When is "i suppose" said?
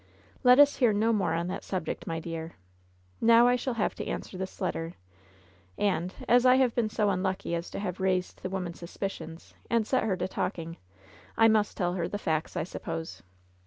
12.57-13.21